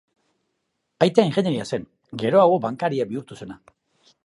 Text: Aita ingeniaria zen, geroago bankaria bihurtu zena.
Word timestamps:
Aita 1.05 1.25
ingeniaria 1.29 1.67
zen, 1.77 1.85
geroago 2.25 2.59
bankaria 2.65 3.09
bihurtu 3.13 3.41
zena. 3.45 3.63